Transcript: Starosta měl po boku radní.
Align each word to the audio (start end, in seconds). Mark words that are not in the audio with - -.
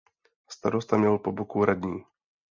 Starosta 0.51 0.97
měl 0.97 1.17
po 1.17 1.31
boku 1.31 1.65
radní. 1.65 2.03